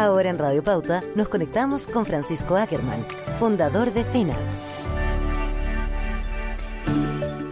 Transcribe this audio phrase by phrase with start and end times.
[0.00, 3.04] Ahora en Radio Pauta nos conectamos con Francisco Ackerman,
[3.38, 4.34] fundador de FENAD.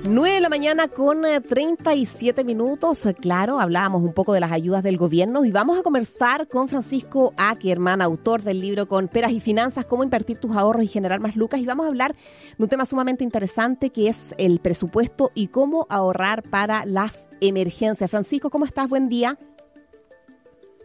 [0.09, 3.06] 9 de la mañana con 37 eh, minutos.
[3.21, 7.34] Claro, hablábamos un poco de las ayudas del gobierno y vamos a conversar con Francisco
[7.37, 11.37] Ackerman, autor del libro Con Peras y Finanzas, cómo invertir tus ahorros y generar más
[11.37, 11.61] lucas.
[11.61, 12.15] Y vamos a hablar
[12.57, 18.11] de un tema sumamente interesante que es el presupuesto y cómo ahorrar para las emergencias.
[18.11, 18.89] Francisco, ¿cómo estás?
[18.89, 19.37] Buen día.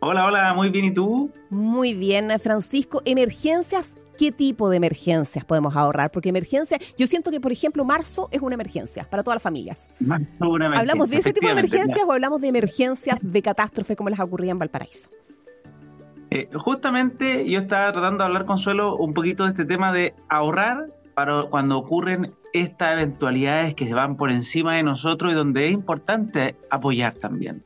[0.06, 0.86] Hola, hola, muy bien.
[0.86, 1.32] ¿Y tú?
[1.50, 3.02] Muy bien, Francisco.
[3.06, 8.28] Emergencias qué tipo de emergencias podemos ahorrar, porque emergencia, yo siento que, por ejemplo, marzo
[8.32, 9.90] es una emergencia para todas las familias.
[10.76, 14.52] ¿Hablamos de ese tipo de emergencias o hablamos de emergencias de catástrofe como les ocurría
[14.52, 15.10] en Valparaíso?
[16.30, 20.14] Eh, justamente yo estaba tratando de hablar con Suelo un poquito de este tema de
[20.30, 25.68] ahorrar para cuando ocurren estas eventualidades que se van por encima de nosotros y donde
[25.68, 27.64] es importante apoyar también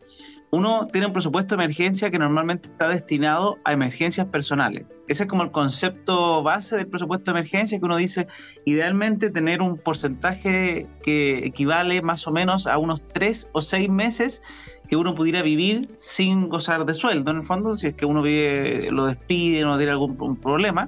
[0.51, 4.85] uno tiene un presupuesto de emergencia que normalmente está destinado a emergencias personales.
[5.07, 8.27] Ese es como el concepto base del presupuesto de emergencia que uno dice,
[8.65, 14.41] idealmente tener un porcentaje que equivale más o menos a unos tres o seis meses
[14.87, 18.21] que uno pudiera vivir sin gozar de sueldo, en el fondo, si es que uno
[18.21, 20.87] vive, lo despide, no tiene algún problema,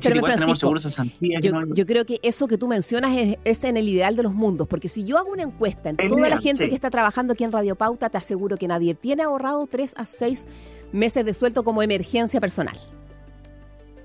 [0.00, 3.12] yo, creo que eso que tú mencionas
[3.44, 6.28] es, en el ideal de los mundos, porque si yo hago una encuesta en toda
[6.28, 9.66] la gente que está trabajando aquí en Radio Pauta, te aseguro que nadie tiene ahorrado
[9.66, 10.46] tres a seis
[10.92, 12.78] meses de sueldo como emergencia personal.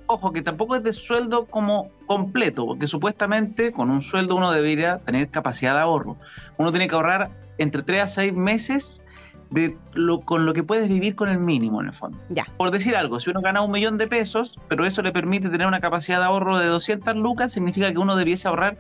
[0.08, 4.98] Ojo, que tampoco es de sueldo como completo, porque supuestamente con un sueldo uno debería
[4.98, 6.18] tener capacidad de ahorro.
[6.58, 9.04] Uno tiene que ahorrar entre tres a seis meses
[9.52, 12.20] de lo, con lo que puedes vivir con el mínimo en el fondo.
[12.30, 12.46] Ya.
[12.58, 15.68] Por decir algo, si uno gana un millón de pesos, pero eso le permite tener
[15.68, 18.78] una capacidad de ahorro de 200 lucas, significa que uno debiese ahorrar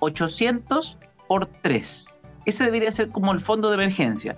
[0.00, 2.14] 800 por 3.
[2.46, 4.36] Ese debería ser como el fondo de emergencia.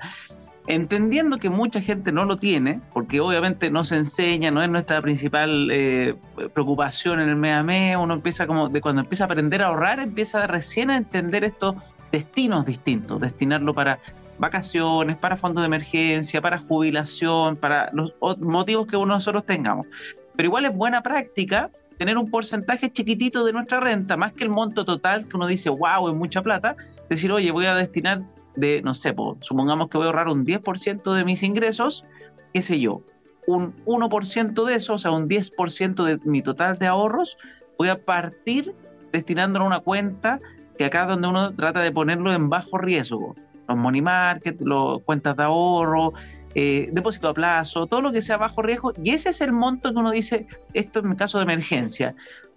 [0.66, 5.00] Entendiendo que mucha gente no lo tiene, porque obviamente no se enseña, no es nuestra
[5.00, 6.14] principal eh,
[6.52, 10.46] preocupación en el mes uno empieza como, de cuando empieza a aprender a ahorrar, empieza
[10.46, 11.76] recién a entender estos
[12.12, 13.98] destinos distintos, destinarlo para
[14.40, 19.86] vacaciones, para fondos de emergencia, para jubilación, para los motivos que nosotros tengamos.
[20.34, 24.50] Pero igual es buena práctica tener un porcentaje chiquitito de nuestra renta, más que el
[24.50, 26.74] monto total que uno dice, wow, es mucha plata,
[27.10, 28.22] decir, oye, voy a destinar
[28.56, 32.06] de, no sé, supongamos que voy a ahorrar un 10% de mis ingresos,
[32.54, 33.02] qué sé yo,
[33.46, 37.36] un 1% de eso, o sea, un 10% de mi total de ahorros,
[37.76, 38.74] voy a partir
[39.12, 40.38] destinándolo a una cuenta
[40.78, 43.36] que acá es donde uno trata de ponerlo en bajo riesgo
[43.70, 46.12] los money market, los cuentas de ahorro,
[46.54, 49.92] eh, depósito a plazo, todo lo que sea bajo riesgo, y ese es el monto
[49.92, 52.14] que uno dice, esto en caso de emergencia.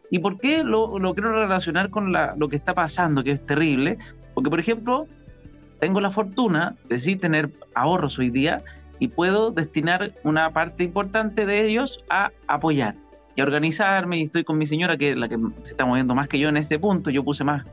[0.10, 3.98] ¿Y por qué lo, quiero relacionar con lo que está pasando, que es terrible?
[4.34, 5.08] Porque, por ejemplo,
[5.80, 8.64] tengo la fortuna de sí tener ahorros hoy día
[9.00, 12.96] y puedo destinar una parte importante de ellos a apoyar
[13.36, 14.20] y a organizarme.
[14.20, 16.50] Y estoy con mi señora, que es la que se está moviendo más que yo
[16.50, 17.10] en este punto.
[17.10, 17.66] Yo puse más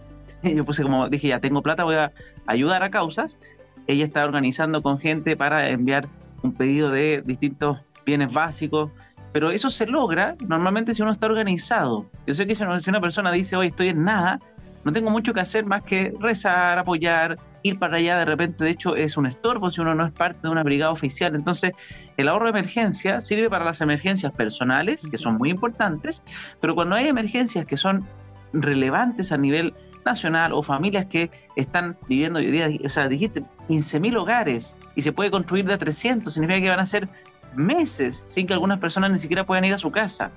[0.55, 2.11] yo puse como, dije, ya tengo plata, voy a
[2.47, 3.39] ayudar a causas.
[3.87, 6.09] Ella está organizando con gente para enviar
[6.43, 8.91] un pedido de distintos bienes básicos,
[9.33, 12.07] pero eso se logra normalmente si uno está organizado.
[12.27, 14.41] Yo sé que si una persona dice, hoy estoy en nada,
[14.85, 18.71] no tengo mucho que hacer más que rezar, apoyar, ir para allá, de repente, de
[18.71, 21.35] hecho, es un estorbo si uno no es parte de una brigada oficial.
[21.35, 21.73] Entonces,
[22.17, 26.23] el ahorro de emergencia sirve para las emergencias personales, que son muy importantes,
[26.61, 28.07] pero cuando hay emergencias que son
[28.53, 29.75] relevantes a nivel
[30.05, 35.13] nacional o familias que están viviendo hoy día, o sea, dijiste 15.000 hogares y se
[35.13, 37.09] puede construir de 300, significa que van a ser
[37.55, 40.31] meses sin que algunas personas ni siquiera puedan ir a su casa.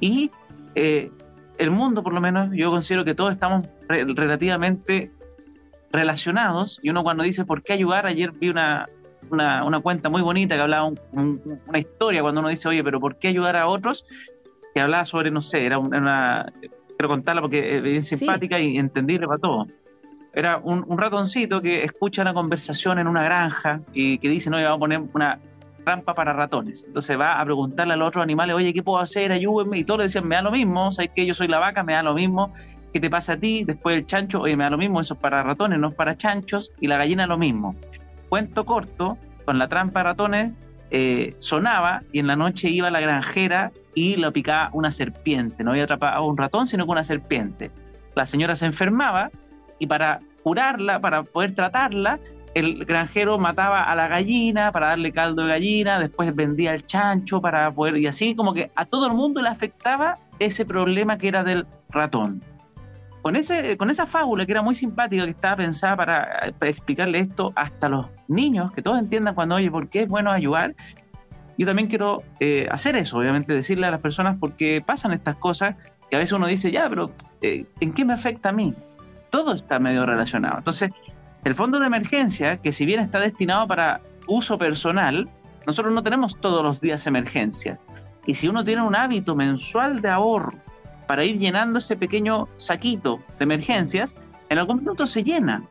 [0.00, 0.30] Y
[0.74, 1.10] eh,
[1.58, 5.10] el mundo, por lo menos, yo considero que todos estamos relativamente
[5.92, 8.86] relacionados y uno cuando dice por qué ayudar, ayer vi una,
[9.30, 13.28] una, cuenta muy bonita que hablaba una historia cuando uno dice, oye, pero ¿por qué
[13.28, 14.04] ayudar a otros?
[14.74, 16.52] Que hablaba sobre, no sé, era una,
[16.96, 19.66] quiero contarla porque es bien simpática y entendible para todo.
[20.32, 24.76] Era un, ratoncito que escucha una conversación en una granja y que dice, no, vamos
[24.76, 25.40] a poner una
[25.84, 26.84] rampa para ratones.
[26.86, 29.32] Entonces va a preguntarle a los otros animales, oye, ¿qué puedo hacer?
[29.32, 29.78] Ayúdenme.
[29.78, 31.94] Y todos le decían, me da lo mismo, sabes que yo soy la vaca, me
[31.94, 32.52] da lo mismo.
[32.92, 33.64] ¿Qué te pasa a ti?
[33.64, 36.16] Después el chancho, oye, me da lo mismo, eso es para ratones, no es para
[36.16, 36.70] chanchos.
[36.80, 37.74] Y la gallina lo mismo.
[38.28, 39.16] Cuento corto,
[39.46, 40.52] con la trampa de ratones,
[40.90, 45.64] eh, sonaba y en la noche iba la granjera y lo picaba una serpiente.
[45.64, 47.70] No había atrapado un ratón, sino que una serpiente.
[48.14, 49.30] La señora se enfermaba
[49.78, 52.18] y para curarla, para poder tratarla,
[52.54, 57.42] el granjero mataba a la gallina para darle caldo de gallina, después vendía el chancho
[57.42, 61.28] para poder, y así como que a todo el mundo le afectaba ese problema que
[61.28, 62.42] era del ratón.
[63.26, 67.18] Con, ese, con esa fábula que era muy simpática, que estaba pensada para, para explicarle
[67.18, 70.76] esto hasta los niños, que todos entiendan cuando, oye, ¿por qué es bueno ayudar?
[71.58, 75.74] yo también quiero eh, hacer eso, obviamente decirle a las personas porque pasan estas cosas
[76.08, 77.10] que a veces uno dice, ya, pero
[77.42, 78.72] eh, ¿en qué me afecta a mí?
[79.30, 80.58] Todo está medio relacionado.
[80.58, 80.92] Entonces,
[81.42, 85.28] el fondo de emergencia, que si bien está destinado para uso personal,
[85.66, 87.80] nosotros no tenemos todos los días emergencias.
[88.24, 90.52] Y si uno tiene un hábito mensual de ahorro
[91.06, 94.14] para ir llenando ese pequeño saquito de emergencias,
[94.48, 95.64] en algún minuto se llena.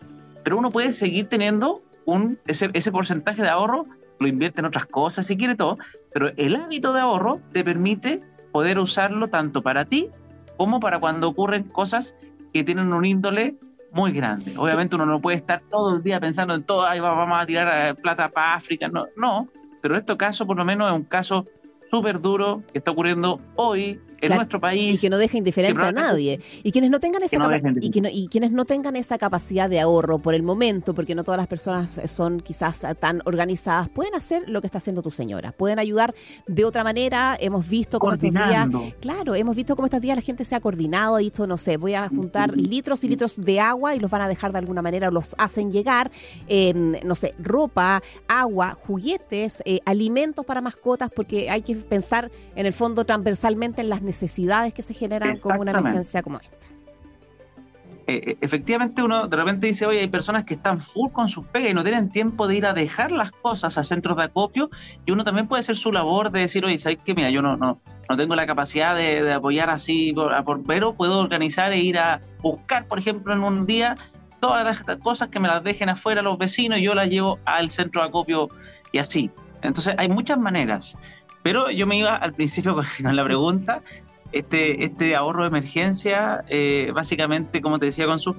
[0.43, 3.85] Pero uno puede seguir teniendo un, ese, ese porcentaje de ahorro
[4.19, 5.77] lo invierte en otras cosas si quiere todo,
[6.13, 8.21] pero el hábito de ahorro te permite
[8.51, 10.09] poder usarlo tanto para ti
[10.57, 12.15] como para cuando ocurren cosas
[12.53, 13.55] que tienen un índole
[13.91, 14.53] muy grande.
[14.57, 17.89] Obviamente uno no puede estar todo el día pensando en todo, Ay, vamos a tirar
[17.89, 19.47] eh, plata para África, no, no,
[19.81, 21.45] pero este caso por lo menos es un caso
[21.91, 23.99] súper duro que está ocurriendo hoy
[24.31, 24.95] en nuestro país.
[24.95, 26.39] Y que no deja indiferente a nadie.
[26.63, 27.37] Y quienes no tengan esa
[27.81, 31.37] y, y quienes no tengan esa capacidad de ahorro por el momento, porque no todas
[31.37, 35.51] las personas son quizás tan organizadas, pueden hacer lo que está haciendo tu señora.
[35.51, 36.13] Pueden ayudar
[36.47, 37.37] de otra manera.
[37.39, 38.67] Hemos visto cómo estos días,
[38.99, 41.77] claro, hemos visto cómo estos días la gente se ha coordinado, ha dicho, no sé,
[41.77, 44.81] voy a juntar litros y litros de agua y los van a dejar de alguna
[44.81, 46.11] manera, o los hacen llegar,
[47.03, 52.73] no sé, ropa, agua, juguetes, eh, alimentos para mascotas, porque hay que pensar en el
[52.73, 56.55] fondo transversalmente en las necesidades necesidades que se generan con una emergencia como esta.
[58.07, 61.43] Eh, eh, efectivamente uno de repente dice, oye, hay personas que están full con sus
[61.47, 64.69] pegas y no tienen tiempo de ir a dejar las cosas a centros de acopio
[65.07, 67.15] y uno también puede hacer su labor de decir, oye, ¿sabes qué?
[67.15, 71.73] Mira, yo no, no, no tengo la capacidad de, apoyar así, por, pero puedo organizar
[71.73, 73.95] e ir a buscar, por ejemplo, en un día
[74.39, 77.71] todas las cosas que me las dejen afuera los vecinos y yo las llevo al
[77.71, 78.49] centro de acopio
[78.91, 79.31] y así.
[79.63, 80.95] Entonces hay muchas maneras.
[81.45, 83.83] Pero yo me iba al principio con la pregunta
[84.31, 88.35] este, este ahorro de emergencia, eh, básicamente, como te decía Consu,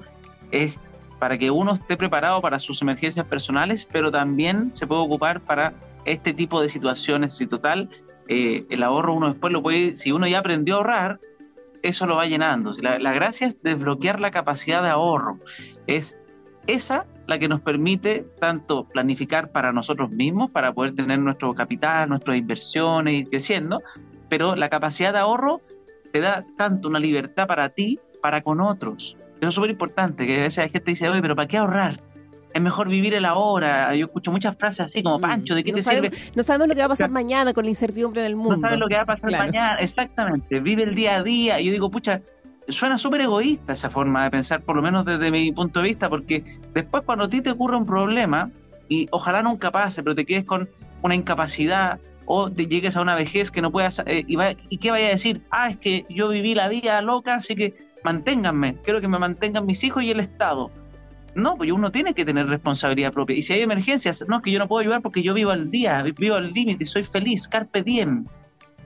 [0.51, 0.77] es
[1.17, 5.73] para que uno esté preparado para sus emergencias personales, pero también se puede ocupar para
[6.03, 7.39] este tipo de situaciones.
[7.39, 7.89] Y total,
[8.27, 11.19] eh, el ahorro uno después lo puede, si uno ya aprendió a ahorrar,
[11.83, 12.73] eso lo va llenando.
[12.81, 15.39] La, la gracia es desbloquear la capacidad de ahorro.
[15.87, 16.17] Es
[16.67, 22.09] esa la que nos permite tanto planificar para nosotros mismos, para poder tener nuestro capital,
[22.09, 23.83] nuestras inversiones, ir creciendo,
[24.29, 25.61] pero la capacidad de ahorro
[26.11, 29.17] te da tanto una libertad para ti, para con otros.
[29.39, 31.57] Eso es súper importante, que a veces hay gente que dice, oye, pero ¿para qué
[31.57, 31.99] ahorrar?
[32.53, 33.93] Es mejor vivir el ahora.
[33.93, 35.21] Yo escucho muchas frases así como, mm.
[35.21, 36.11] Pancho, ¿de qué te sirve?
[36.33, 38.55] No sabemos lo que va a pasar mañana con la incertidumbre en el mundo.
[38.55, 40.59] No sabes lo que va a pasar mañana, exactamente.
[40.59, 41.59] Vive el día a día.
[41.59, 42.21] Yo digo, pucha,
[42.69, 46.09] suena súper egoísta esa forma de pensar, por lo menos desde mi punto de vista,
[46.09, 46.43] porque
[46.73, 48.51] después cuando a ti te ocurre un problema,
[48.89, 50.69] y ojalá nunca pase, pero te quedes con
[51.01, 54.37] una incapacidad, o te llegues a una vejez que no puedas, eh, y,
[54.69, 57.73] y qué vaya a decir, ah, es que yo viví la vida loca, así que
[58.03, 60.71] manténganme, quiero que me mantengan mis hijos y el Estado.
[61.35, 63.35] No, pues uno tiene que tener responsabilidad propia.
[63.35, 65.69] Y si hay emergencias, no, es que yo no puedo ayudar porque yo vivo al
[65.69, 68.25] día, vivo al límite, soy feliz, carpe diem.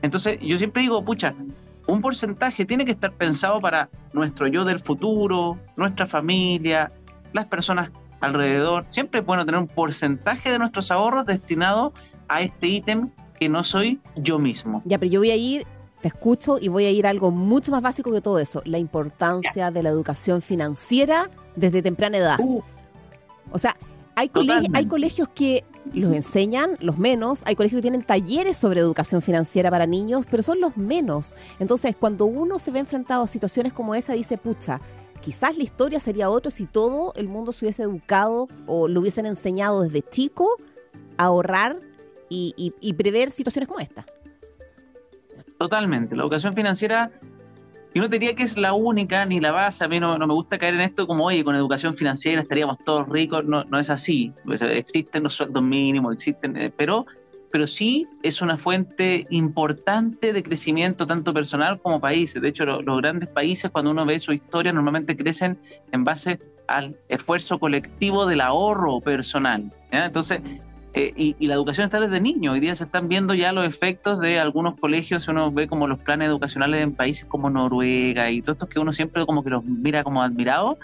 [0.01, 1.33] Entonces, yo siempre digo, pucha,
[1.87, 6.91] un porcentaje tiene que estar pensado para nuestro yo del futuro, nuestra familia,
[7.33, 8.83] las personas alrededor.
[8.87, 11.93] Siempre es bueno tener un porcentaje de nuestros ahorros destinado
[12.27, 14.81] a este ítem que no soy yo mismo.
[14.85, 15.65] Ya, pero yo voy a ir,
[16.01, 18.77] te escucho y voy a ir a algo mucho más básico que todo eso, la
[18.77, 22.39] importancia de la educación financiera desde temprana edad.
[22.39, 22.61] Uh.
[23.51, 23.75] o sea,
[24.15, 24.29] hay,
[24.73, 27.43] hay colegios que los enseñan, los menos.
[27.45, 31.35] Hay colegios que tienen talleres sobre educación financiera para niños, pero son los menos.
[31.59, 34.81] Entonces, cuando uno se ve enfrentado a situaciones como esa, dice, pucha,
[35.21, 39.25] quizás la historia sería otra si todo el mundo se hubiese educado o lo hubiesen
[39.25, 40.57] enseñado desde chico
[41.17, 41.79] a ahorrar
[42.29, 44.05] y, prever situaciones como esta.
[45.57, 46.15] Totalmente.
[46.15, 47.11] La educación financiera,
[47.93, 49.83] yo no diría que es la única ni la base.
[49.83, 53.09] A mí no, me gusta caer en esto como, oye, con educación financiera estaríamos todos
[53.09, 53.43] ricos.
[53.45, 54.33] No, no es así.
[54.47, 57.05] existen los sueldos mínimos, existen, eh, pero,
[57.51, 62.41] pero sí es una fuente importante de crecimiento, tanto personal como países.
[62.41, 65.59] De hecho, los grandes países, cuando uno ve su historia, normalmente crecen
[65.91, 69.69] en base al esfuerzo colectivo del ahorro personal.
[69.91, 70.39] Entonces,
[70.93, 72.51] eh, y, la educación está desde niño.
[72.51, 75.99] Hoy día se están viendo ya los efectos de algunos colegios, uno ve como los
[75.99, 79.63] planes educacionales en países como Noruega y todos estos que uno siempre como que los
[79.63, 80.77] mira como admirado.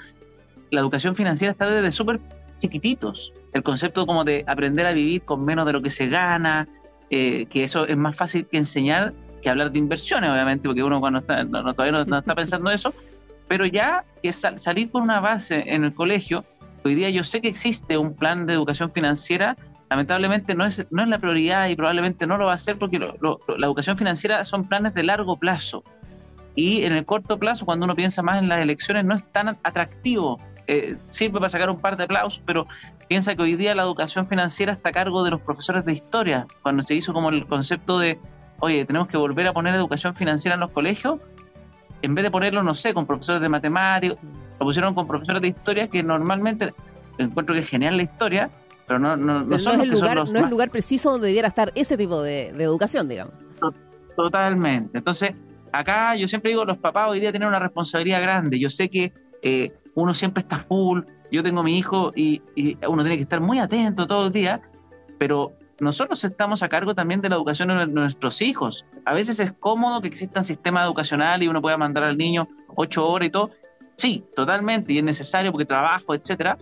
[0.72, 2.22] La educación financiera está desde súper
[2.60, 3.34] chiquititos.
[3.52, 6.70] El concepto como de aprender a vivir con menos de lo que se gana,
[7.10, 11.00] eh, que eso es más fácil que enseñar que hablar de inversiones, obviamente, porque uno
[11.00, 12.94] cuando está, no, todavía no, está pensando eso,
[13.48, 16.44] pero ya que salir por una base en el colegio,
[16.84, 19.58] hoy día yo sé que existe un plan de educación financiera
[19.90, 23.00] lamentablemente no es, no es la prioridad y probablemente no lo va a ser porque
[23.00, 25.84] la educación financiera son planes de largo plazo.
[26.56, 29.50] Y en el corto plazo, cuando uno piensa más en las elecciones, no es tan
[29.50, 32.68] atractivo eh, sirve para sacar un par de aplausos, pero
[33.08, 36.46] piensa que hoy día la educación financiera está a cargo de los profesores de historia.
[36.62, 38.20] Cuando se hizo como el concepto de,
[38.60, 41.20] oye, tenemos que volver a poner educación financiera en los colegios,
[42.02, 44.18] en vez de ponerlo, no sé, con profesores de matemáticas,
[44.60, 46.74] lo pusieron con profesores de historia que normalmente
[47.18, 48.50] encuentro que es genial la historia,
[48.88, 51.74] pero no, no, no, son el lugar, no es el lugar preciso donde debiera estar
[51.76, 53.34] ese tipo de, educación, digamos.
[54.16, 54.98] Totalmente.
[54.98, 55.34] Entonces,
[55.74, 58.58] acá yo siempre digo, los papás hoy día tienen una responsabilidad grande.
[58.58, 61.02] Yo sé que eh, uno siempre está full,
[61.32, 62.42] yo tengo mi hijo y,
[62.88, 64.62] uno tiene que estar muy atento todo el día,
[65.18, 65.52] pero
[65.82, 68.86] nosotros estamos a cargo también de la educación de nuestros hijos.
[69.04, 72.48] A veces es cómodo que exista un sistema educacional y uno pueda mandar al niño
[72.70, 73.52] ocho horas y todo.
[73.96, 76.58] Sí, totalmente, y es necesario porque trabajo, etcétera,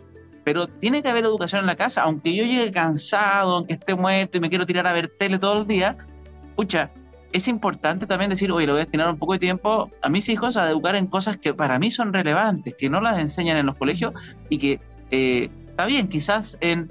[0.45, 4.37] pero tiene que haber educación en la casa, aunque yo llegue cansado, aunque esté muerto
[4.37, 5.97] y me quiero tirar a ver tele todo el día,
[6.49, 6.91] escucha,
[7.33, 10.29] es importante también decir, oye, le voy a destinar un poco de tiempo a mis
[10.29, 13.65] hijos a educar en cosas que para mí son relevantes, que no las enseñan en
[13.65, 14.13] los colegios
[14.47, 14.79] y que
[15.11, 16.89] eh, está bien, quizás en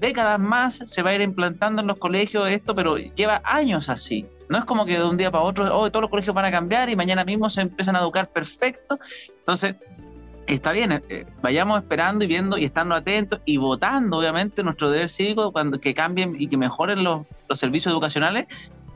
[0.00, 4.26] décadas más se va a ir implantando en los colegios esto, pero lleva años así.
[4.48, 6.50] No es como que de un día para otro, oh, todos los colegios van a
[6.50, 8.98] cambiar y mañana mismo se empiezan a educar perfecto.
[9.38, 9.76] Entonces,
[10.46, 15.10] está bien, eh, vayamos esperando y viendo y estando atentos y votando, obviamente, nuestro deber
[15.10, 18.46] cívico cuando que cambien y que mejoren los, servicios educacionales,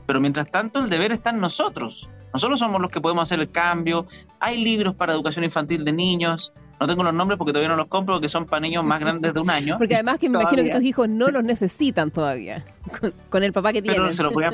[0.05, 2.09] pero mientras tanto el deber está en nosotros.
[2.33, 4.05] Nosotros somos los que podemos hacer el cambio.
[4.39, 6.53] Hay libros para educación infantil de niños.
[6.79, 9.33] No tengo los nombres porque todavía no los compro, porque son para niños más grandes
[9.33, 9.77] de un año.
[9.77, 12.65] Porque además que me imagino que tus hijos no los necesitan todavía,
[13.29, 14.01] con, el papá que tienen.
[14.01, 14.51] Pero, se los voy a,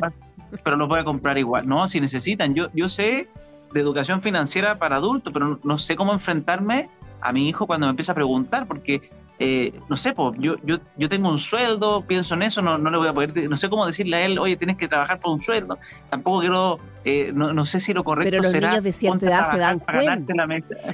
[0.64, 1.68] pero los voy a comprar igual.
[1.68, 2.54] No, si necesitan.
[2.54, 3.28] Yo, yo sé
[3.74, 6.90] de educación financiera para adultos, pero no sé cómo enfrentarme
[7.22, 9.02] a mi hijo cuando me empieza a preguntar, porque
[9.44, 12.92] eh, no sé, pues, yo, yo, yo tengo un sueldo, pienso en eso, no, no
[12.92, 15.32] le voy a poder, no sé cómo decirle a él, oye, tienes que trabajar por
[15.32, 15.80] un sueldo,
[16.12, 19.26] tampoco quiero, eh, no, no, sé si lo correcto Pero los será, niños de cierta
[19.26, 20.46] edad se dan cuenta.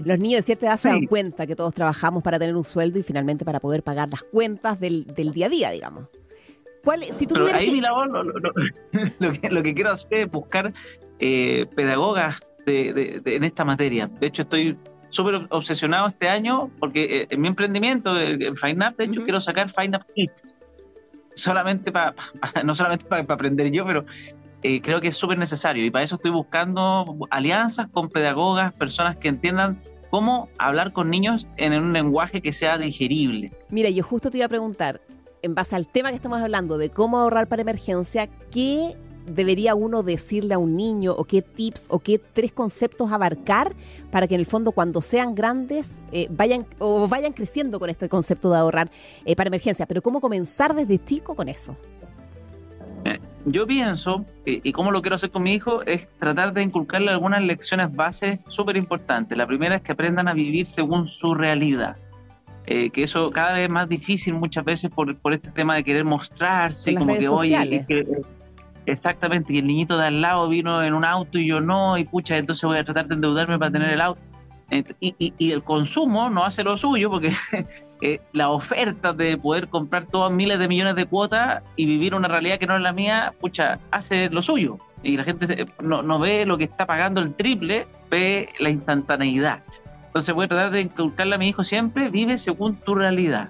[0.06, 2.98] Los niños de cierta edad se dan cuenta que todos trabajamos para tener un sueldo
[3.00, 6.08] y finalmente para poder pagar las cuentas del, del día a día, digamos.
[6.86, 8.40] ¿Cuál, si tú Pero ahí mi labor, lo, lo,
[9.20, 10.72] lo, que, lo que quiero hacer es buscar
[11.20, 12.40] eh, pedagogas
[12.72, 14.08] de, en esta materia.
[14.08, 14.78] De hecho, estoy
[15.10, 19.70] súper obsesionado este año porque eh, en mi emprendimiento, en FineUp, de hecho, quiero sacar
[19.70, 20.32] FineUp Kit.
[21.34, 22.16] Solamente para,
[22.64, 24.06] no solamente para aprender yo, pero
[24.64, 25.86] eh, creo que es súper necesario.
[25.86, 31.48] Y para eso estoy buscando alianzas con pedagogas, personas que entiendan cómo hablar con niños
[31.58, 33.52] en un lenguaje que sea digerible.
[33.70, 35.02] Mira, yo justo te iba a preguntar,
[35.42, 38.96] en base al tema que estamos hablando de cómo ahorrar para emergencia, ¿qué
[39.28, 43.74] debería uno decirle a un niño o qué tips o qué tres conceptos abarcar
[44.12, 48.10] para que en el fondo cuando sean grandes eh, vayan o vayan creciendo con este
[48.10, 48.90] concepto de ahorrar
[49.26, 49.86] eh, para emergencia?
[49.86, 51.76] Pero ¿cómo comenzar desde chico con eso?
[53.06, 57.12] Eh, yo pienso, y, cómo lo quiero hacer con mi hijo, es tratar de inculcarle
[57.12, 59.38] algunas lecciones bases súper importantes.
[59.38, 61.96] La primera es que aprendan a vivir según su realidad.
[62.66, 66.04] que eso cada vez es más difícil muchas veces por, por este tema de querer
[66.04, 67.54] mostrarse, como que hoy
[68.88, 72.06] Exactamente, y el niñito de al lado vino en un auto y yo no, y
[72.06, 74.22] pucha, entonces voy a tratar de endeudarme para tener el auto.
[75.02, 77.34] Y, y, el consumo no hace lo suyo porque
[78.02, 82.30] eh, la oferta de poder comprar todos miles de millones de cuotas y vivir una
[82.30, 84.78] realidad que no es la mía, pucha, hace lo suyo.
[85.04, 89.64] Y la gente no, no ve lo que está pagando el triple, ve la instantaneidad.
[90.08, 93.50] Entonces voy a tratar de inculcarle a mi hijo siempre, vive según tu realidad.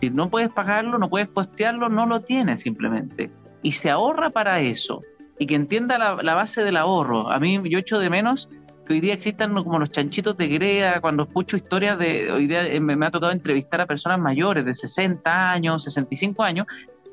[0.00, 3.30] Si no puedes pagarlo, no puedes costearlo, no lo tienes simplemente
[3.62, 5.00] y se ahorra para eso
[5.38, 7.30] y que entienda la, base del ahorro.
[7.30, 8.50] A mí yo echo de menos
[8.86, 12.66] que hoy día existan como los chanchitos de greda, cuando escucho historias de, hoy día
[12.66, 16.66] eh, me, ha tocado entrevistar a personas mayores de 60 años, 65 años,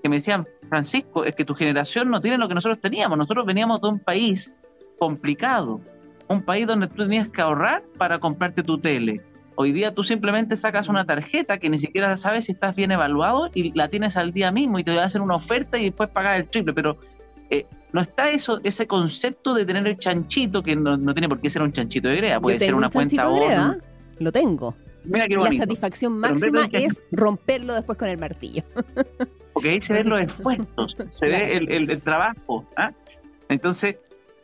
[0.04, 3.46] que me decían, Francisco, es que tu generación no tiene lo que nosotros teníamos, nosotros
[3.46, 4.54] veníamos de un país
[5.00, 5.80] complicado,
[6.28, 9.22] un país donde tú tenías que ahorrar para comprarte tu tele,
[9.60, 13.50] Hoy día tú simplemente sacas una tarjeta que ni siquiera sabes si estás bien evaluado
[13.56, 16.48] y la tienes al día mismo y te hacer una oferta y después pagar el
[16.48, 16.96] triple, pero
[17.50, 21.50] eh, no está eso ese concepto de tener el chanchito que no, tiene por qué
[21.50, 23.78] ser un chanchito de greda, puede ser una cuenta greda,
[24.20, 24.76] Lo tengo.
[25.06, 28.62] Mira la satisfacción máxima es romperlo después con el martillo.
[29.54, 32.64] Porque ahí se ven los esfuerzos, se ve el, el, trabajo.
[32.76, 32.92] ¿ah?
[33.50, 33.96] Entonces,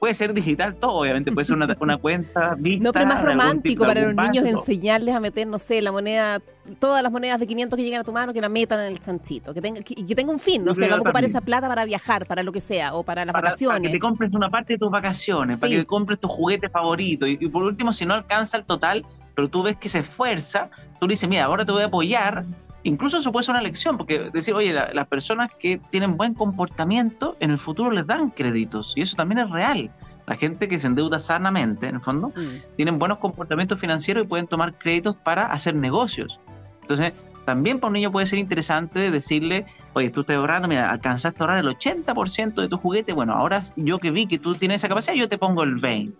[0.04, 4.02] puede ser digital todo, obviamente, puede ser una, una cuenta No, pero más romántico para
[4.02, 6.42] los niños enseñarles a meter, no sé, la moneda,
[6.78, 9.00] todas las monedas de 500 que llegan a tu mano, que la metan en el
[9.00, 11.86] chanchito, que tenga, que, tenga un fin, no sé, vamos a ocupar esa plata para
[11.86, 13.80] viajar, para lo que sea, o para las vacaciones.
[13.80, 17.26] Para que te compres una parte de tus vacaciones, para que compres tu juguete favorito,
[17.26, 19.06] y, y por último, si no alcanza el total,
[19.36, 20.70] pero tú ves que se esfuerza,
[21.00, 22.44] tú le dices, mira, ahora te voy a apoyar,
[22.84, 27.36] incluso eso puede ser una lección, porque decir, oye, las personas que tienen buen comportamiento
[27.40, 29.92] en el futuro les dan créditos, y eso también es real.
[30.26, 32.76] la gente que se endeuda sanamente, en el fondo, Mm.
[32.78, 36.40] tienen buenos comportamientos financieros y pueden tomar créditos para hacer negocios.
[36.80, 37.12] Entonces,
[37.44, 41.42] también para un niño puede ser interesante decirle, oye, tú estás ahorrando, mira, alcanzaste a
[41.44, 44.88] ahorrar el 80% de tu juguete, bueno, ahora yo que vi que tú tienes esa
[44.88, 46.14] capacidad, yo te pongo el 20%.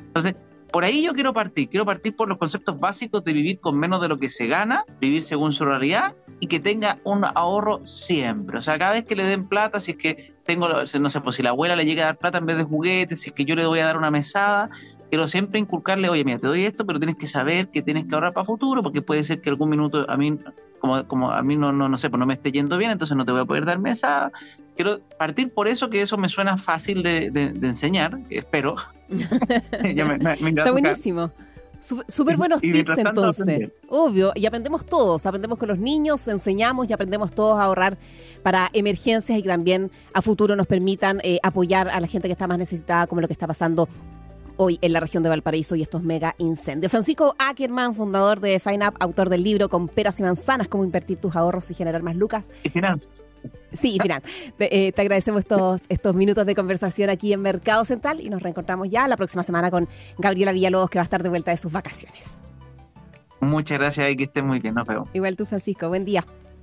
[0.00, 0.34] Entonces,
[0.72, 4.00] por ahí yo quiero partir, quiero partir por los conceptos básicos de vivir con menos
[4.00, 8.58] de lo que se gana, vivir según su realidad y que tenga un ahorro siempre.
[8.58, 11.36] O sea, cada vez que le den plata, si es que tengo, no sé, pues
[11.36, 13.44] si la abuela le llega a dar plata en vez de juguetes, si es que
[13.44, 14.68] yo le voy a dar una mesada,
[15.08, 18.14] quiero siempre inculcarle, oye, mira, te doy esto, pero tienes que saber que tienes que
[18.14, 20.38] ahorrar para futuro, porque puede ser que algún minuto a mí,
[20.80, 23.16] como, como a mí no, no, no sé, pues no me esté yendo bien, entonces
[23.16, 24.32] no te voy a poder dar mesada.
[24.76, 28.76] Quiero partir por eso, que eso me suena fácil de, de, de enseñar, espero.
[29.94, 31.30] Ya me, me, me Está buenísimo.
[32.08, 33.42] Súper buenos y tips entonces.
[33.42, 33.74] Aprender.
[33.88, 37.96] Obvio, y aprendemos todos, aprendemos con los niños, enseñamos y aprendemos todos a ahorrar
[38.42, 42.32] para emergencias y que también a futuro nos permitan eh, apoyar a la gente que
[42.32, 43.88] está más necesitada, como lo que está pasando
[44.56, 46.90] hoy en la región de Valparaíso y estos mega incendios.
[46.90, 51.36] Francisco Ackerman, fundador de FineUp, autor del libro Con peras y manzanas, cómo invertir tus
[51.36, 52.50] ahorros y generar más lucas.
[52.64, 52.70] Y.
[53.80, 54.22] Sí, Finán.
[54.56, 58.42] Te, eh, te, agradecemos estos, estos minutos de conversación aquí en Mercado Central y nos
[58.42, 59.88] reencontramos ya la próxima semana con
[60.18, 62.40] Gabriela Villalobos, que va a estar de vuelta de sus vacaciones.
[63.40, 64.74] Muchas gracias y que esté muy bien.
[64.74, 65.08] Nos vemos.
[65.12, 65.88] Igual tú, Francisco.
[65.88, 66.24] Buen día.